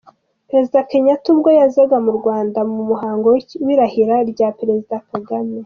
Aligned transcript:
Perezida 0.49 0.87
Kenyatta 0.89 1.27
ubwo 1.33 1.49
yazaga 1.59 1.97
mu 2.05 2.11
Rwanda 2.19 2.59
mu 2.71 2.81
muhango 2.89 3.27
w’irahira 3.65 4.15
rya 4.31 4.47
Perezida 4.59 4.95
Kagame 5.09 5.57